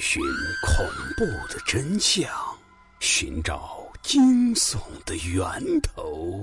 [0.00, 0.22] 寻
[0.62, 0.86] 恐
[1.16, 2.28] 怖的真相，
[3.00, 6.42] 寻找惊悚的源头。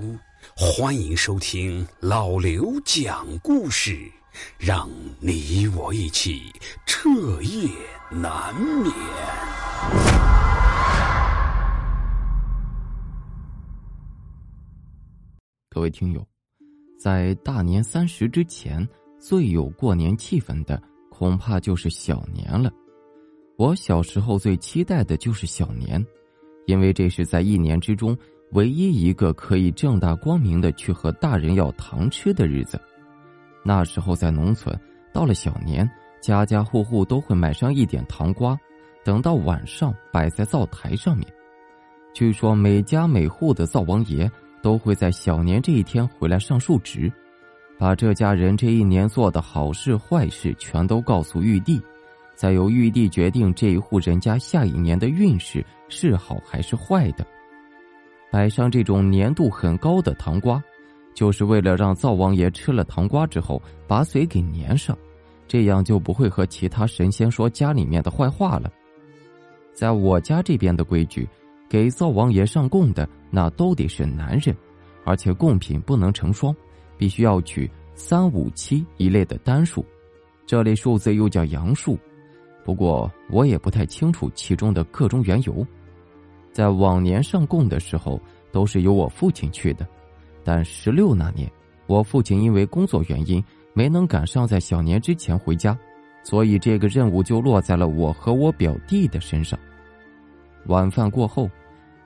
[0.56, 4.10] 欢迎收听老刘讲故事，
[4.58, 6.42] 让你我一起
[6.86, 7.08] 彻
[7.42, 7.68] 夜
[8.10, 8.92] 难眠。
[15.68, 16.26] 各位听友，
[16.98, 18.86] 在大年三十之前，
[19.20, 22.70] 最有过年气氛的，恐怕就是小年了。
[23.60, 26.02] 我小时候最期待的就是小年，
[26.64, 28.16] 因为这是在一年之中
[28.52, 32.80] 唯一一个可以正大光明的去和大人要糖吃的日子。
[33.62, 34.74] 那时候在农村，
[35.12, 35.86] 到了小年，
[36.22, 38.58] 家家户户都会买上一点糖瓜，
[39.04, 41.30] 等到晚上摆在灶台上面。
[42.14, 44.26] 据说每家每户的灶王爷
[44.62, 47.12] 都会在小年这一天回来上述职，
[47.78, 51.78] 把这家人这一年做的好事坏事全都告诉玉帝。
[52.40, 57.26] 再由玉帝决定这一户人家下一年的运势是好还是坏的。
[58.30, 60.58] 摆上这种粘度很高的糖瓜，
[61.12, 64.96] 就是为了让灶王爷吃了糖瓜之后把嘴给粘上，
[65.46, 68.72] 这样就不会和其他神仙说家里面的坏话了。
[69.74, 71.28] 在我家这边的规矩，
[71.68, 74.56] 给灶王爷上供的那都得是男人，
[75.04, 76.56] 而且贡品不能成双，
[76.96, 79.84] 必须要取三五七一类的单数，
[80.46, 81.98] 这类数字又叫阳数。
[82.64, 85.66] 不过我也不太清楚其中的各种缘由，
[86.52, 88.20] 在往年上供的时候
[88.52, 89.86] 都是由我父亲去的，
[90.44, 91.50] 但十六那年，
[91.86, 95.76] 我父亲因为工作原因没能赶上在小年之前回家，
[96.22, 99.58] 所以这个任务就落在了我和我表弟的身上。
[100.66, 101.48] 晚饭过后，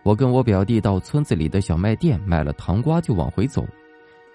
[0.02, 3.66] 我跟我表弟到村子里的小卖店买了糖瓜就往回走，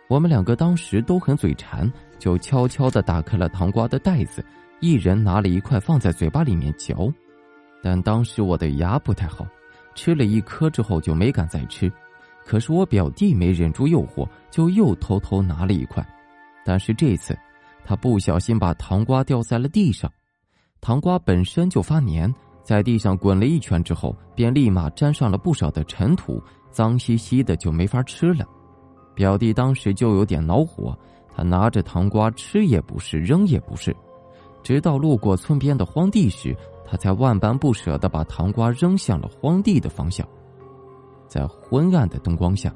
[0.09, 4.43] 我们两个当时都很嘴馋，就悄悄的打开了糖瓜的袋子。
[4.79, 7.11] 一人拿了一块放在嘴巴里面嚼，
[7.81, 9.45] 但当时我的牙不太好，
[9.93, 11.91] 吃了一颗之后就没敢再吃。
[12.45, 16.05] 可是我表弟没忍住诱惑，就又偷偷拿了一块，
[16.65, 17.37] 但是这次
[17.83, 20.11] 他不小心把糖瓜掉在了地上，
[20.81, 26.41] 糖瓜本身就发黏，在地上滚了一圈之后，便立马沾上了不少的尘土，
[26.71, 28.45] 脏兮兮的就没法吃了。
[29.13, 30.97] 表弟当时就有点恼火，
[31.35, 33.95] 他拿着糖瓜吃也不是，扔也不是。
[34.63, 36.55] 直到路过村边的荒地时，
[36.85, 40.27] 他才万般不舍的把糖瓜扔向了荒地的方向。
[41.27, 42.73] 在昏暗的灯光下，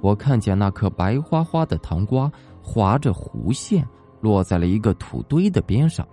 [0.00, 2.30] 我看见那颗白花花的糖瓜
[2.62, 3.86] 划着弧线
[4.20, 6.06] 落在了一个土堆的边上，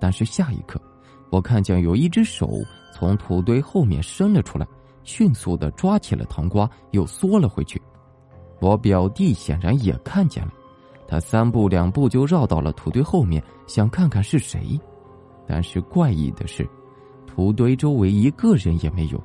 [0.00, 0.80] 但是下一刻，
[1.30, 2.48] 我看见有一只手
[2.92, 4.66] 从土堆后面伸了出来，
[5.02, 7.82] 迅速的抓起了糖瓜，又缩了回去。
[8.60, 10.52] 我表弟显然也看见了。
[11.12, 14.80] 他三步两步就绕到了土堆后面，想看看是谁。
[15.46, 16.66] 但是怪异的是，
[17.26, 19.22] 土堆周围一个人也没有，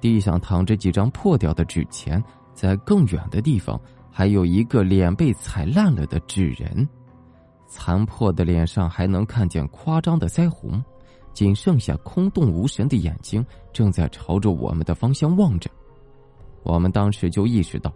[0.00, 2.22] 地上躺着几张破掉的纸钱，
[2.54, 3.76] 在更远的地方
[4.08, 6.88] 还有一个脸被踩烂了的纸人，
[7.66, 10.80] 残破的脸上还能看见夸张的腮红，
[11.32, 15.68] 仅剩下空洞无神的眼睛正在朝着我们的方向望着。
[16.62, 17.92] 我们当时就意识到。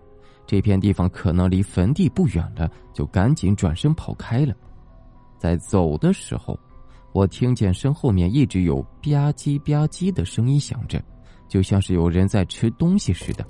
[0.51, 4.53] 这片地方可能离坟地不远了，就赶紧转身跑开了。
[5.39, 6.59] 在走的时候，
[7.13, 11.01] 我听见身后面一直有吧唧吧唧的声音响着，
[11.47, 13.47] 就像是有人在吃东西似的。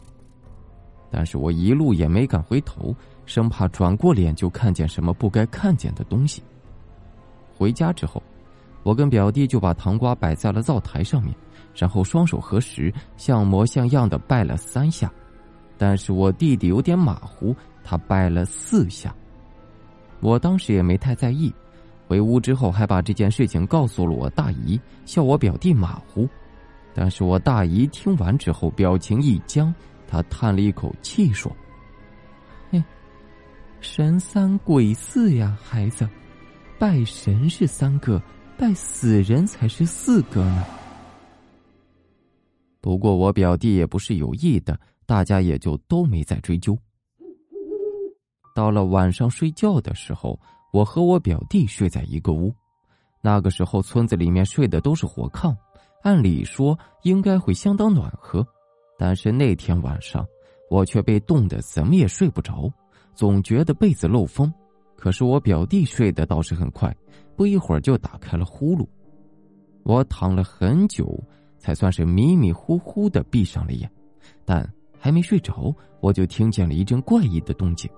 [1.10, 2.94] 但是我一路也没敢回头，
[3.24, 6.42] 生怕转过脸就看见什么不该看见的东西。
[7.56, 8.22] 回家之后，
[8.82, 11.34] 我跟表弟就把糖瓜摆在了灶台上面，
[11.74, 15.10] 然后双手合十，像模像样的拜了三下。
[15.80, 19.16] 但是我弟弟有点马虎，他拜了四下。
[20.20, 21.50] 我当时也没太在意，
[22.06, 26.28] 回屋之后还把这件事情告诉了我大姨，笑我表弟马虎。
[26.92, 29.74] 但是我大姨听完之后表情一僵，
[30.06, 31.50] 她叹了一口气说
[32.70, 32.84] ：“嘿，
[33.80, 36.06] 神三鬼四呀，孩子，
[36.78, 38.20] 拜神是三个，
[38.58, 40.62] 拜死人才是四个呢。”
[42.82, 44.78] 不过我表弟也不是有意的。
[45.10, 46.78] 大家也就都没再追究。
[48.54, 50.38] 到了晚上睡觉的时候，
[50.72, 52.54] 我和我表弟睡在一个屋。
[53.20, 55.52] 那个时候村子里面睡的都是火炕，
[56.04, 58.46] 按理说应该会相当暖和。
[58.96, 60.24] 但是那天晚上，
[60.70, 62.72] 我却被冻得怎么也睡不着，
[63.12, 64.52] 总觉得被子漏风。
[64.96, 66.96] 可是我表弟睡得倒是很快，
[67.34, 68.86] 不一会儿就打开了呼噜。
[69.82, 71.20] 我躺了很久，
[71.58, 73.90] 才算是迷迷糊糊的闭上了眼，
[74.44, 74.72] 但。
[75.00, 77.90] 还没睡着，我就听见了一阵怪异的动静。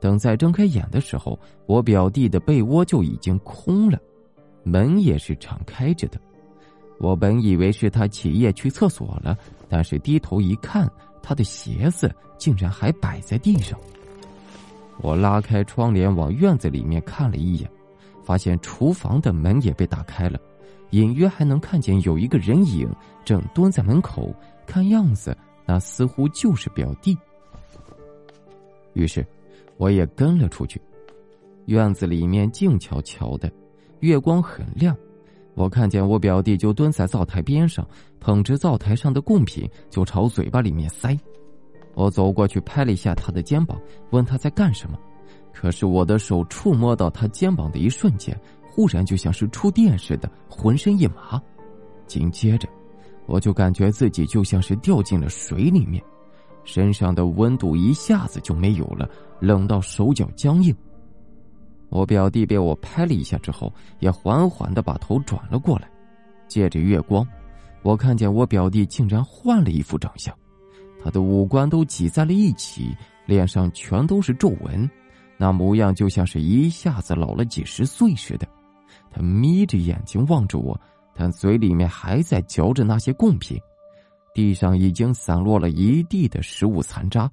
[0.00, 3.98] 等再睁开眼的时候，我表弟的被窝就已经空了，
[4.64, 6.18] 门也是敞开着的。
[6.98, 9.36] 我本以为是他起夜去厕所了，
[9.68, 10.90] 但是低头一看，
[11.22, 13.78] 他的鞋子竟然还摆在地上。
[15.02, 17.70] 我拉开窗帘往院子里面看了一眼，
[18.24, 20.38] 发现厨房的门也被打开了，
[20.90, 22.90] 隐约还能看见有一个人影
[23.24, 24.34] 正蹲在门口，
[24.66, 25.36] 看样子
[25.66, 27.16] 那似乎就是表弟。
[28.94, 29.26] 于是，
[29.76, 30.80] 我也跟了出去。
[31.66, 33.50] 院子里面静悄悄的，
[34.00, 34.96] 月光很亮。
[35.54, 37.86] 我看见我表弟就蹲在灶台边上，
[38.20, 41.18] 捧着灶台上的贡品就朝嘴巴里面塞。
[41.94, 43.80] 我走过去拍了一下他的肩膀，
[44.10, 44.98] 问他在干什么。
[45.52, 51.42] 可是我的手触摸到他肩膀的一瞬间，忽然就像是触电似的，浑身一麻。
[52.06, 52.68] 紧接着，
[53.26, 56.02] 我就感觉自己就像是掉进了水里面，
[56.64, 59.08] 身上的温度一下子就没有了，
[59.40, 60.74] 冷到手脚僵硬。
[61.88, 65.88] 我表弟被我拍了一下之后，也缓缓的把头转了过来。
[66.48, 67.26] 借着月光，
[67.82, 70.34] 我看见我表弟竟然换了一副长相，
[71.02, 72.94] 他的五官都挤在了一起，
[73.26, 74.88] 脸上全都是皱纹，
[75.36, 78.46] 那模样就像是一下子老了几十岁似的。
[79.10, 80.78] 他眯着眼睛望着我，
[81.16, 83.58] 但嘴里面还在嚼着那些贡品。
[84.34, 87.30] 地上已经散落了一地的食物残渣，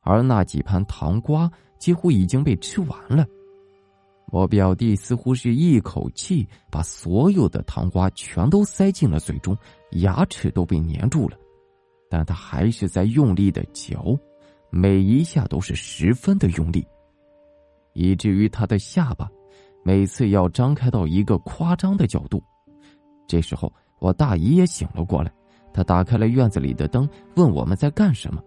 [0.00, 3.26] 而那几盘糖瓜几乎已经被吃完了。
[4.32, 9.56] 我表弟似乎是一口气把所有的糖瓜全都塞进了嘴中，
[9.92, 11.36] 牙齿都被粘住了，
[12.10, 14.18] 但他还是在用力的嚼，
[14.70, 16.84] 每一下都是十分的用力，
[17.92, 19.30] 以至于他的下巴
[19.84, 22.42] 每次要张开到一个夸张的角度。
[23.26, 25.32] 这时候，我大姨也醒了过来，
[25.72, 28.42] 她打开了院子里的灯，问我们在干什么。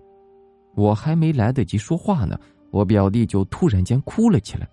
[0.75, 2.39] 我还没来得及说话呢，
[2.71, 4.69] 我表弟就突然间哭了起来。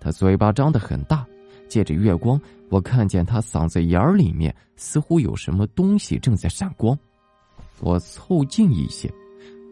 [0.00, 1.26] 他嘴巴张得很大，
[1.68, 6.96] 借着月光，我看见他嗓子眼儿里面似乎有什么东西正在闪光。
[7.80, 9.12] 我凑近一些，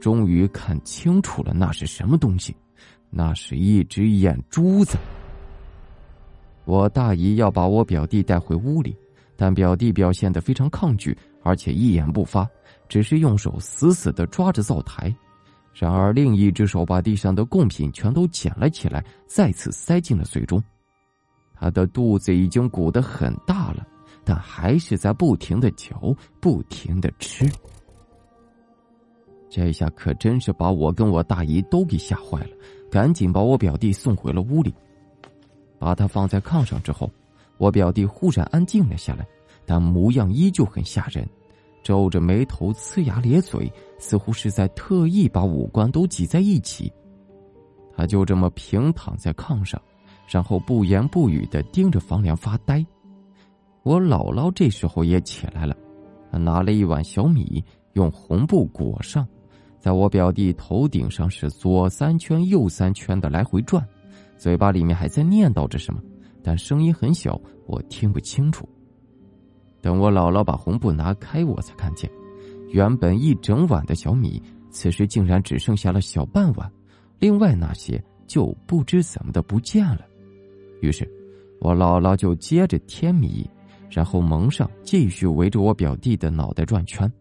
[0.00, 2.56] 终于看清楚了那是什么东西，
[3.09, 4.99] 那是一只眼珠子。
[6.65, 8.97] 我大姨要把我表弟带回屋里，
[9.37, 12.49] 但表弟表现的非常抗拒，而且一言不发，
[12.88, 15.15] 只是用手死死的抓着灶台。
[15.75, 20.62] 然而，另一只手把地上的贡品全都捡了起来，再次塞进了嘴中。
[21.55, 23.87] 他的肚子已经鼓得很大了，
[24.25, 27.47] 但还是在不停的嚼，不停的吃。
[29.50, 32.50] 这下可真是把我跟我大姨都给吓坏了，
[32.91, 34.75] 赶紧把我表弟送回了屋里。
[35.79, 37.11] 把他放在炕上之后，
[37.58, 39.26] 我表弟忽然安静了下来，
[39.64, 41.29] 但模样依旧很吓人。
[41.82, 46.93] 皱着眉头，呲牙咧嘴，似乎是在特意把五官都挤在一起。
[47.97, 49.81] 他就这么平躺在炕上，
[50.29, 52.85] 然后不言不语的盯着房梁发呆。
[53.85, 55.76] 我姥姥这时候也起来了，
[56.32, 59.26] 拿了一碗小米，用红布裹上，
[59.79, 63.87] 在我表弟头顶上是左三圈右三圈的来回转，
[64.37, 66.02] 嘴巴里面还在念叨着什么，
[66.47, 68.69] 但声音很小，我听不清楚。
[69.81, 72.09] 等我姥姥把红布拿开，我才看见，
[72.69, 74.41] 原本一整碗的小米，
[74.71, 76.71] 此时竟然只剩下了小半碗，
[77.19, 80.03] 另外那些就不知怎么的不见了。
[80.83, 81.05] 于是，
[81.61, 83.51] 我姥姥就接着添米，
[83.91, 87.12] 然后蒙上，继续围着我表弟的脑袋转圈，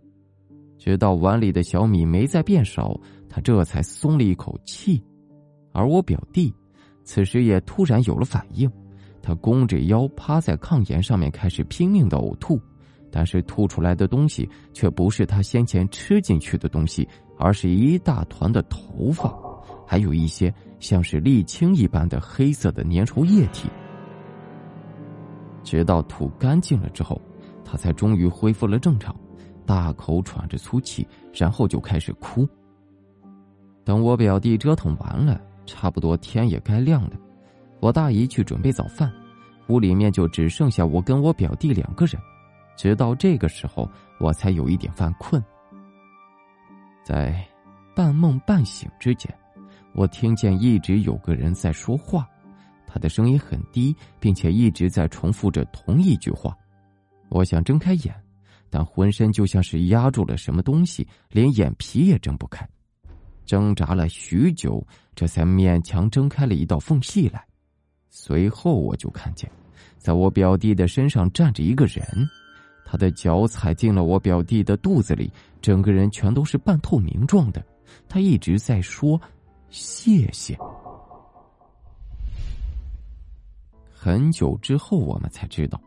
[0.77, 2.95] 直到碗里的小米没再变少，
[3.27, 5.03] 他这才松了一口气。
[5.71, 6.53] 而我表弟，
[7.03, 8.71] 此时也突然有了反应。
[9.25, 12.61] 他弓着腰趴在炕沿上面，开始拼命的呕吐，
[13.09, 19.35] 但是吐出来的东西却不是他先前吃进去的东西，而是一大团的头发，
[19.83, 23.67] 还有一些像是沥青一般的黑色的粘稠液体。
[25.63, 27.19] 直到吐干净了之后，
[27.63, 29.15] 他才终于恢复了正常，
[29.65, 32.47] 大口喘着粗气，然后就开始哭。
[33.83, 37.17] 等我表弟折腾完了，差不多天也该亮了。
[37.79, 39.11] 我大姨去准备早饭，
[39.67, 42.19] 屋里面就只剩下我跟我表弟两个人。
[42.77, 43.89] 直到这个时候，
[44.19, 45.43] 我才有一点犯困。
[47.03, 47.45] 在
[47.95, 49.33] 半梦半醒之间，
[49.93, 52.27] 我听见一直有个人在说话，
[52.85, 56.53] 他的声音很低，并且一直在重复着同一句话。
[57.29, 58.13] 我想睁开眼，
[58.69, 62.67] 但浑身就像是压住了什么东西，连眼皮也睁不开。
[63.45, 67.45] 挣扎了许久，这才勉强睁开了一道缝隙来。
[68.17, 69.51] 随后我就看见，
[69.97, 72.01] 在我表弟的身上站着一个人，
[72.85, 75.29] 他的脚踩进了我表弟的肚子里，
[75.61, 77.61] 整个人全都是半透明状的。
[78.07, 79.19] 他一直在说
[79.69, 80.57] ：“谢谢。”
[83.91, 85.77] 很久之后，我们才知道，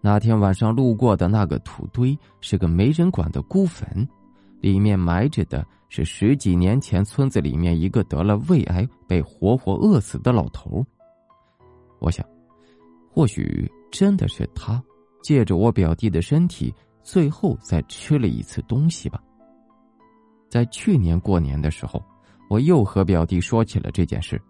[0.00, 3.86] 那天晚上路过的那个土堆是个没人管的孤坟，
[4.60, 10.84] 里面埋着的是十几年前村子里面一个得了胃癌被活活饿死的老头。
[12.02, 12.26] 我想，
[13.08, 14.82] 或许真的是他
[15.22, 19.22] 借着我表弟的身体，最后再吃了一次东西吧。
[20.48, 22.02] 在去年过年的时候，
[22.50, 24.40] 我又和表弟说起了这件事。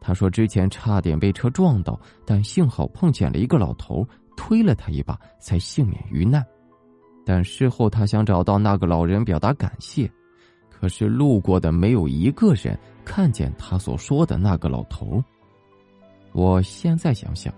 [0.00, 6.42] 他说之前差点被车撞到，但幸好碰见了一个老头，推了他一把，才幸免于难。
[7.24, 10.10] 但事后他想找到那个老人表达感谢，
[10.70, 15.22] 可是路过的没有一个人看见他所说的那个老头。
[16.34, 17.54] 我现在想想，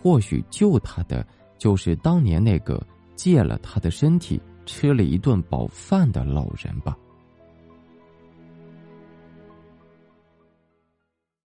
[0.00, 1.26] 或许救他的
[1.58, 2.80] 就是当年那个
[3.16, 6.94] 借了他的身体吃了一顿饱饭的老人吧。